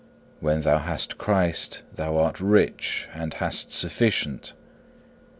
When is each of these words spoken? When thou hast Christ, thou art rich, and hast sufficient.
When 0.39 0.61
thou 0.61 0.79
hast 0.79 1.19
Christ, 1.19 1.83
thou 1.93 2.17
art 2.17 2.39
rich, 2.39 3.07
and 3.13 3.35
hast 3.35 3.71
sufficient. 3.71 4.53